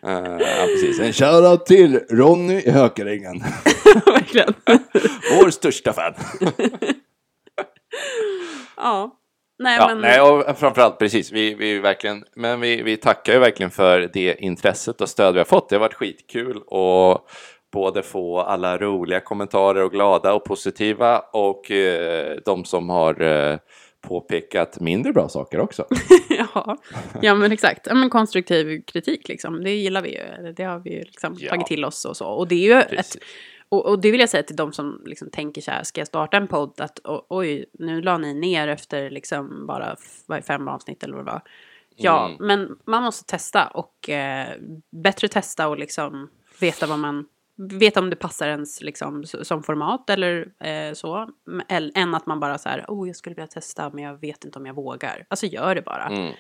Uh, 0.07 0.39
ja, 0.41 0.67
precis. 0.67 1.01
En 1.01 1.13
shoutout 1.13 1.67
till 1.67 2.01
Ronny 2.11 2.55
i 2.55 2.71
Hökarängen. 2.71 3.45
Verkligen. 4.07 4.55
Vår 5.31 5.51
största 5.51 5.93
fan. 5.93 6.15
Ja. 8.77 9.22
Nej, 9.63 9.77
Ja, 9.79 9.87
men... 9.89 9.99
nej, 9.99 10.21
och 10.21 10.59
framförallt 10.59 10.99
precis, 10.99 11.33
vi, 11.33 11.55
vi 11.55 11.79
verkligen, 11.79 12.25
men 12.37 12.61
vi, 12.61 12.83
vi 12.83 12.97
tackar 12.97 13.33
ju 13.33 13.39
verkligen 13.39 13.71
för 13.71 14.11
det 14.13 14.37
intresset 14.39 15.01
och 15.01 15.09
stöd 15.09 15.33
vi 15.35 15.41
har 15.41 15.45
fått. 15.45 15.69
Det 15.69 15.75
har 15.75 15.81
varit 15.81 15.95
skitkul 15.95 16.63
och 16.67 17.27
både 17.73 18.03
få 18.03 18.41
alla 18.41 18.79
roliga 18.79 19.21
kommentarer 19.21 19.83
och 19.85 19.91
glada 19.93 20.33
och 20.35 20.45
positiva 20.45 21.19
och 21.19 21.71
eh, 21.71 22.37
de 22.45 22.65
som 22.65 22.91
har 22.91 23.23
eh, 23.23 23.57
påpekat 24.09 24.81
mindre 24.81 25.13
bra 25.13 25.29
saker 25.29 25.61
också. 25.61 25.87
ja. 26.29 26.77
ja, 27.23 27.35
men 27.35 27.53
exakt. 27.53 27.87
Ja, 27.87 27.95
men 27.95 28.11
konstruktiv 28.11 28.83
kritik 28.87 29.29
liksom. 29.29 29.65
Det 29.65 29.71
gillar 29.71 30.03
vi 30.03 30.11
ju. 30.15 30.53
Det 30.53 30.65
har 30.65 30.79
vi 30.79 30.91
ju 30.93 31.03
liksom 31.03 31.37
Ja. 31.39 31.51
tagit 31.51 31.67
till 31.67 31.85
oss 31.85 32.05
och 32.05 32.17
så. 32.17 32.27
Och 32.27 32.49
det 32.49 32.55
är 32.55 32.75
ju 32.75 32.99
ett... 32.99 33.17
Och, 33.73 33.87
och 33.87 34.01
det 34.01 34.11
vill 34.11 34.21
jag 34.21 34.29
säga 34.29 34.43
till 34.43 34.57
de 34.57 34.73
som 34.73 35.03
liksom 35.07 35.31
tänker 35.31 35.61
så 35.63 35.71
här, 35.71 35.83
ska 35.83 36.01
jag 36.01 36.09
starta 36.09 36.37
en 36.37 36.49
podd? 36.49 36.81
Att 36.81 36.99
o- 37.07 37.27
oj, 37.29 37.65
nu 37.73 38.03
la 38.03 38.19
ni 38.19 38.35
ner 38.35 38.69
efter 38.69 39.11
liksom 39.11 39.67
bara 39.67 39.97
fem 40.47 40.69
avsnitt 40.69 41.03
eller 41.03 41.15
vad 41.17 41.27
det 41.27 41.31
var. 41.33 41.43
Ja, 41.97 42.27
Mm. 42.27 42.47
men 42.47 42.79
man 42.85 43.03
måste 43.03 43.27
testa 43.31 43.67
och 43.67 44.09
eh, 44.11 44.49
bättre 44.91 45.29
testa 45.29 45.69
och 45.69 45.79
liksom 45.79 46.29
veta 46.61 46.87
vad 46.87 46.99
man 46.99 47.27
veta 47.57 48.01
om 48.01 48.11
det 48.11 48.17
passar 48.17 48.49
ens 48.49 48.83
liksom 48.83 49.25
som 49.25 49.63
format 49.63 50.11
eller 50.11 50.49
eh, 50.65 50.93
så. 50.95 51.17
M- 51.49 51.63
el- 51.69 51.93
Än 51.95 52.15
att 52.15 52.27
man 52.27 52.41
bara 52.41 52.59
så 52.59 52.69
här, 52.69 52.85
oh 52.89 53.09
jag 53.09 53.17
skulle 53.17 53.35
vilja 53.35 53.47
testa 53.47 53.91
men 53.91 54.05
jag 54.05 54.21
vet 54.21 54.45
inte 54.45 54.59
om 54.59 54.67
jag 54.67 54.75
vågar. 54.75 55.25
Alltså 55.29 55.47
gör 55.47 55.75
det 55.75 55.83
bara. 55.83 56.05
Mm. 56.07 56.33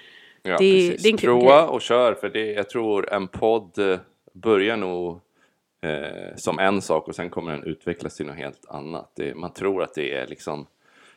Ja, 0.43 0.51
Det- 0.51 0.57
precis. 0.59 1.03
det 1.03 1.09
är 1.09 1.13
en 1.13 1.19
kul 1.19 1.27
Prova 1.29 1.59
grej. 1.61 1.69
och 1.69 1.81
kör, 1.81 2.15
för 2.15 2.29
det, 2.29 2.53
jag 2.53 2.69
tror 2.71 3.13
en 3.13 3.29
podd 3.29 3.79
eh, 3.79 3.99
börjar 4.35 4.77
nog 4.77 5.21
eh, 5.83 6.37
som 6.37 6.59
en 6.59 6.83
sak 6.83 7.09
och 7.09 7.15
sen 7.15 7.31
kommer 7.31 7.53
den 7.53 7.65
utvecklas 7.65 8.17
till 8.17 8.27
något 8.27 8.37
helt 8.37 8.65
annat. 8.69 9.13
Det, 9.17 9.35
man 9.35 9.53
tror 9.53 9.83
att 9.83 9.95
det 9.95 10.15
är 10.15 10.27
liksom 10.27 10.67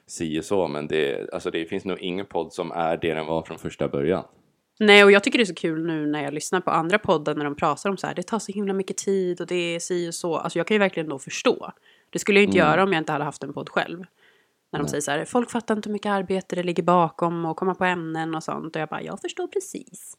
si 0.07 0.39
och 0.39 0.45
så, 0.45 0.67
men 0.67 0.87
det, 0.87 1.33
alltså 1.33 1.51
det 1.51 1.65
finns 1.65 1.85
nog 1.85 1.99
ingen 1.99 2.25
podd 2.25 2.53
som 2.53 2.71
är 2.71 2.97
det 2.97 3.13
den 3.13 3.25
var 3.25 3.43
från 3.43 3.57
första 3.57 3.87
början. 3.87 4.23
Nej, 4.79 5.03
och 5.03 5.11
jag 5.11 5.23
tycker 5.23 5.39
det 5.39 5.43
är 5.43 5.45
så 5.45 5.55
kul 5.55 5.85
nu 5.85 6.07
när 6.07 6.23
jag 6.23 6.33
lyssnar 6.33 6.61
på 6.61 6.71
andra 6.71 6.99
poddar 6.99 7.35
när 7.35 7.45
de 7.45 7.55
pratar 7.55 7.89
om 7.89 7.97
så 7.97 8.07
här, 8.07 8.15
det 8.15 8.23
tar 8.23 8.39
så 8.39 8.51
himla 8.51 8.73
mycket 8.73 8.97
tid 8.97 9.41
och 9.41 9.47
det 9.47 9.75
är 9.75 9.79
si 9.79 10.09
och 10.09 10.13
så. 10.13 10.35
Alltså 10.35 10.59
jag 10.59 10.67
kan 10.67 10.75
ju 10.75 10.79
verkligen 10.79 11.09
då 11.09 11.19
förstå. 11.19 11.71
Det 12.09 12.19
skulle 12.19 12.39
jag 12.39 12.47
inte 12.47 12.57
göra 12.57 12.83
om 12.83 12.93
jag 12.93 13.01
inte 13.01 13.11
hade 13.11 13.25
haft 13.25 13.43
en 13.43 13.53
podd 13.53 13.69
själv. 13.69 14.03
När 14.71 14.79
de 14.79 14.87
säger 14.87 15.01
så 15.01 15.11
här, 15.11 15.25
folk 15.25 15.51
fattar 15.51 15.75
inte 15.75 15.89
hur 15.89 15.93
mycket 15.93 16.09
arbete 16.09 16.55
det 16.55 16.63
ligger 16.63 16.83
bakom 16.83 17.45
och 17.45 17.57
komma 17.57 17.75
på 17.75 17.85
ämnen 17.85 18.35
och 18.35 18.43
sånt. 18.43 18.75
Och 18.75 18.81
jag 18.81 18.89
bara, 18.89 19.01
jag 19.01 19.21
förstår 19.21 19.47
precis. 19.47 20.17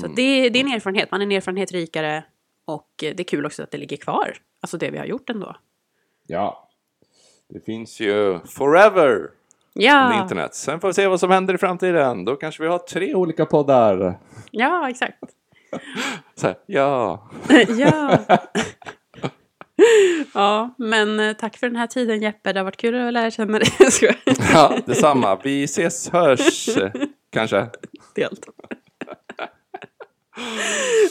Så 0.00 0.06
det, 0.06 0.48
det 0.48 0.58
är 0.58 0.64
en 0.64 0.72
erfarenhet, 0.72 1.10
man 1.10 1.20
är 1.20 1.26
en 1.26 1.32
erfarenhet 1.32 1.72
rikare. 1.72 2.24
Och 2.74 3.04
eh, 3.04 3.14
det 3.14 3.22
är 3.22 3.24
kul 3.24 3.46
också 3.46 3.62
att 3.62 3.70
det 3.70 3.78
ligger 3.78 3.96
kvar. 3.96 4.36
Alltså 4.60 4.76
det 4.78 4.90
vi 4.90 4.98
har 4.98 5.06
gjort 5.06 5.30
ändå. 5.30 5.56
Ja. 6.26 6.68
Det 7.48 7.60
finns 7.60 8.00
ju 8.00 8.38
forever 8.46 9.18
på 9.18 9.32
Ja, 9.72 10.22
internet. 10.22 10.54
Sen 10.54 10.80
får 10.80 10.88
vi 10.88 10.94
se 10.94 11.06
vad 11.06 11.20
som 11.20 11.30
händer 11.30 11.54
i 11.54 11.58
framtiden. 11.58 12.24
Då 12.24 12.36
kanske 12.36 12.62
vi 12.62 12.68
har 12.68 12.78
tre 12.78 13.14
olika 13.14 13.46
poddar. 13.46 14.18
ja 14.50 14.90
exakt. 14.90 15.18
Så 16.34 16.46
här, 16.46 16.56
ja. 16.66 17.28
ja. 17.68 18.18
ja, 20.34 20.74
men 20.78 21.20
eh, 21.20 21.32
tack 21.32 21.56
för 21.56 21.66
den 21.66 21.76
här 21.76 21.86
tiden 21.86 22.22
Jeppe. 22.22 22.52
Det 22.52 22.58
har 22.58 22.64
varit 22.64 22.76
kul 22.76 23.06
att 23.06 23.12
lära 23.12 23.30
känna 23.30 23.58
dig. 23.58 23.68
Ja, 24.52 24.76
detsamma. 24.86 25.38
Vi 25.44 25.64
ses, 25.64 26.08
hörs 26.08 26.68
eh, 26.76 26.90
kanske. 27.30 27.66
Helt. 28.16 28.46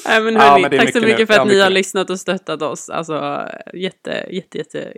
Nej 0.06 0.22
men 0.22 0.34
Ja, 0.36 0.42
hörni, 0.42 0.62
men 0.62 0.72
det 0.72 0.78
är 0.78 0.82
tack 0.82 0.92
så 0.94 1.02
mycket 1.02 1.20
nu. 1.20 1.26
för 1.26 1.34
att 1.34 1.38
Ja, 1.40 1.46
ni 1.46 1.60
har 1.60 1.70
lyssnat 1.70 2.10
och 2.10 2.20
stöttat 2.20 2.62
oss. 2.62 2.90
Alltså 2.90 3.46
jätte, 3.74 4.26
jätte, 4.30 4.58
jätte 4.58 4.94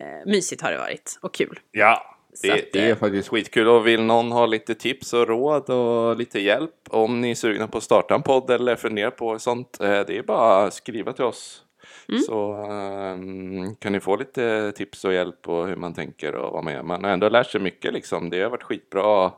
eh, 0.00 0.26
mysigt 0.26 0.62
har 0.62 0.70
det 0.72 0.78
varit 0.78 1.18
och 1.22 1.34
kul. 1.34 1.60
Ja, 1.70 2.16
det, 2.42 2.50
att, 2.52 2.60
det 2.72 2.80
är 2.80 2.90
eh, 2.90 2.96
faktiskt 2.96 3.28
skitkul. 3.28 3.68
Och 3.68 3.86
vill 3.86 4.02
någon 4.02 4.32
ha 4.32 4.46
lite 4.46 4.74
tips 4.74 5.12
och 5.12 5.28
råd 5.28 5.70
och 5.70 6.16
lite 6.16 6.40
hjälp 6.40 6.70
om 6.90 7.20
ni 7.20 7.30
är 7.30 7.34
sugna 7.34 7.68
på 7.68 7.78
att 7.78 7.84
starta 7.84 8.14
en 8.14 8.22
podd 8.22 8.50
eller 8.50 8.76
funderar 8.76 9.10
på 9.10 9.38
sånt. 9.38 9.78
eh, 9.80 9.88
Det 10.06 10.18
är 10.18 10.22
bara 10.22 10.64
att 10.64 10.74
skriva 10.74 11.12
till 11.12 11.24
oss. 11.24 11.60
Mm. 12.08 12.20
Så 12.20 12.52
ehm, 12.70 13.74
kan 13.76 13.92
ni 13.92 14.00
få 14.00 14.16
lite 14.16 14.72
tips 14.72 15.04
och 15.04 15.12
hjälp 15.14 15.42
på 15.42 15.64
hur 15.64 15.76
man 15.76 15.94
tänker 15.94 16.34
och 16.34 16.52
vad 16.52 16.64
man 16.64 16.72
gör. 16.72 16.82
Man 16.82 17.04
har 17.04 17.10
ändå 17.10 17.28
lärt 17.28 17.50
sig 17.50 17.60
mycket 17.60 17.92
liksom. 17.92 18.30
Det 18.30 18.42
har 18.42 18.50
varit 18.50 18.62
skitbra 18.62 19.32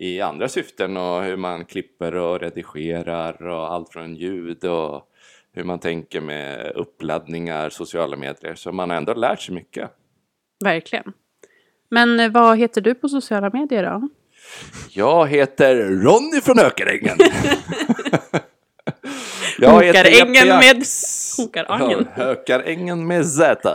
i 0.00 0.20
andra 0.20 0.48
syften 0.48 0.96
och 0.96 1.22
hur 1.22 1.36
man 1.36 1.64
klipper 1.64 2.14
och 2.14 2.40
redigerar 2.40 3.42
och 3.46 3.72
allt 3.72 3.92
från 3.92 4.16
ljud 4.16 4.64
och 4.64 5.02
hur 5.52 5.64
man 5.64 5.78
tänker 5.78 6.20
med 6.20 6.72
uppladdningar, 6.74 7.70
sociala 7.70 8.16
medier. 8.16 8.54
Så 8.54 8.72
man 8.72 8.90
har 8.90 8.96
ändå 8.96 9.14
lärt 9.14 9.40
sig 9.40 9.54
mycket. 9.54 9.90
Verkligen. 10.64 11.12
Men 11.90 12.20
eh, 12.20 12.30
vad 12.30 12.58
heter 12.58 12.80
du 12.80 12.94
på 12.94 13.08
sociala 13.08 13.50
medier 13.52 13.82
då? 13.82 14.08
Jag 14.90 15.28
heter 15.28 15.76
Ronny 15.76 16.40
från 16.40 16.58
Hökarängen. 16.58 17.16
Hokarängen 19.58 20.34
Jeppe 20.34 20.58
med-. 20.58 20.84
Ja, 21.68 22.04
Hökarängen 22.14 23.06
med 23.06 23.26
Z. 23.26 23.70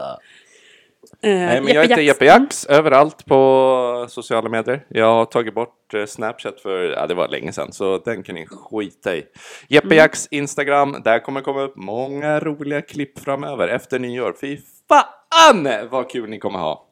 Eh, 1.22 1.30
Nej, 1.30 1.62
men 1.62 1.74
jag 1.74 1.82
heter 1.88 2.02
Jeppe 2.02 2.26
Jax 2.26 2.66
överallt 2.66 3.26
på 3.26 4.06
sociala 4.10 4.50
medier. 4.50 4.86
Jag 4.90 5.06
har 5.06 5.26
tagit 5.26 5.54
bort 5.54 5.94
eh, 5.94 6.06
Snapchat 6.06 6.60
för, 6.62 6.84
ja 6.84 7.08
det 7.08 7.14
var 7.14 7.28
länge 7.28 7.52
sedan, 7.52 7.72
så 7.72 7.98
den 7.98 8.24
kan 8.24 8.36
ni 8.36 8.46
skita 8.48 9.16
i. 9.16 9.24
Jeppe 9.68 9.86
Mm. 9.88 9.98
Jax 9.98 10.28
Instagram, 10.32 10.96
där 11.04 11.20
kommer 11.20 11.42
komma 11.42 11.62
upp 11.62 11.76
många 11.76 12.40
roliga 12.40 12.82
klipp 12.82 13.20
framöver 13.20 13.68
efter 13.68 14.00
nyår. 14.00 14.36
Fy 14.42 14.58
fan 14.90 15.68
vad 15.90 16.10
kul 16.10 16.30
ni 16.30 16.40
kommer 16.40 16.60
ha! 16.60 16.88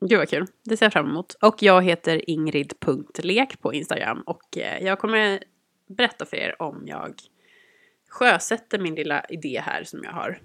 Gud 0.00 0.18
vad 0.18 0.28
kul. 0.28 0.46
Det 0.64 0.76
ser 0.76 0.86
jag 0.86 0.92
fram 0.92 1.06
emot. 1.10 1.36
Och 1.42 1.62
jag 1.62 1.82
heter 1.84 2.30
Ingrid.lek 2.30 3.60
på 3.60 3.74
Instagram. 3.74 4.22
Och 4.26 4.58
eh, 4.58 4.84
jag 4.86 4.98
kommer 4.98 5.42
berätta 5.88 6.24
för 6.24 6.36
er 6.36 6.62
om 6.62 6.82
jag 6.86 7.14
sjösätter 8.08 8.78
min 8.78 8.94
lilla 8.94 9.24
idé 9.28 9.62
här 9.66 9.84
som 9.84 10.00
jag 10.04 10.10
har, 10.12 10.38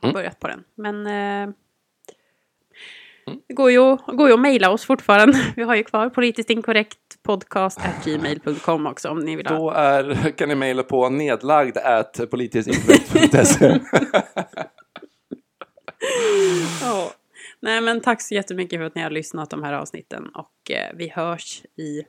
har 0.00 0.08
Mm. 0.08 0.14
börjat 0.14 0.40
på 0.40 0.48
den. 0.48 0.64
Men 0.74 1.06
eh, 1.06 1.54
det 3.48 3.54
går 3.54 3.70
ju, 3.70 3.96
går 3.96 4.28
ju 4.28 4.34
att 4.34 4.40
mejla 4.40 4.70
oss 4.70 4.84
fortfarande. 4.84 5.38
Vi 5.56 5.62
har 5.62 5.74
ju 5.74 5.84
kvar 5.84 6.08
politiskt 6.08 6.50
inkorrekt 6.50 6.98
podcast 7.22 7.80
gmail.com 8.04 8.86
också 8.86 9.08
om 9.08 9.18
ni 9.18 9.36
vill 9.36 9.46
ha. 9.46 9.58
Då 9.58 9.70
är, 9.70 10.30
kan 10.36 10.48
ni 10.48 10.54
mejla 10.54 10.82
på 10.82 11.08
nedlagd 11.08 11.78
at 11.78 12.20
politiskinkorrekt.se. 12.30 13.80
Ja. 16.80 17.12
Nej 17.60 17.80
men 17.80 18.00
tack 18.00 18.22
så 18.22 18.34
jättemycket 18.34 18.78
för 18.78 18.84
att 18.84 18.94
ni 18.94 19.02
har 19.02 19.10
lyssnat 19.10 19.50
de 19.50 19.62
här 19.62 19.72
avsnitten. 19.72 20.28
Och 20.34 20.70
eh, 20.70 20.92
vi 20.94 21.08
hörs 21.08 21.62
i 21.76 22.02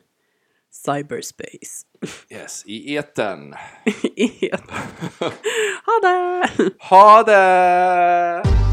cyberspace. 0.71 1.85
Yes, 2.29 2.63
i 2.65 2.95
eten. 2.95 3.53
ha 5.85 5.99
det! 6.01 6.49
Ha 6.79 7.23
det! 7.23 8.68